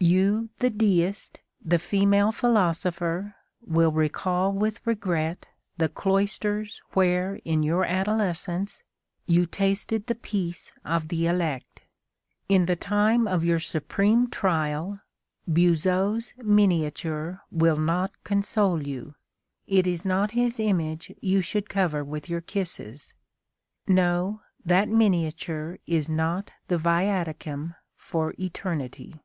You, 0.00 0.48
the 0.60 0.70
deist, 0.70 1.40
the 1.62 1.78
female 1.78 2.32
philosopher, 2.32 3.34
will 3.60 3.92
recall 3.92 4.50
with 4.54 4.80
regret 4.86 5.44
the 5.76 5.90
cloisters 5.90 6.80
where 6.94 7.34
in 7.44 7.62
your 7.62 7.84
adolescence 7.84 8.82
you 9.26 9.44
tasted 9.44 10.06
the 10.06 10.14
peace 10.14 10.72
of 10.82 11.08
the 11.08 11.26
elect. 11.26 11.82
In 12.48 12.64
the 12.64 12.74
time 12.74 13.28
of 13.28 13.44
your 13.44 13.58
supreme 13.58 14.30
trial 14.30 15.00
Buzot's 15.46 16.32
miniature 16.38 17.42
will 17.50 17.76
not 17.76 18.12
console 18.24 18.80
you; 18.86 19.14
it 19.66 19.86
is 19.86 20.06
not 20.06 20.30
his 20.30 20.58
image 20.58 21.12
you 21.20 21.42
should 21.42 21.68
cover 21.68 22.02
with 22.02 22.30
your 22.30 22.40
kisses. 22.40 23.12
No; 23.86 24.40
that 24.64 24.88
miniature 24.88 25.78
is 25.86 26.08
not 26.08 26.50
the 26.68 26.78
viaticum 26.78 27.74
for 27.94 28.32
eternity. 28.40 29.20